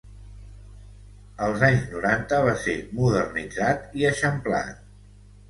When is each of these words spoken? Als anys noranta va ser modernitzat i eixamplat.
Als 1.47 1.65
anys 1.67 1.83
noranta 1.91 2.39
va 2.49 2.57
ser 2.63 2.75
modernitzat 3.01 3.87
i 4.01 4.09
eixamplat. 4.13 4.83